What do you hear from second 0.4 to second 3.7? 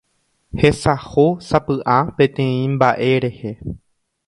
hesahósapy'a peteĩ mba'e rehe